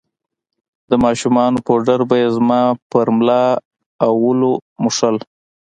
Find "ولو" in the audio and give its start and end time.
4.25-4.53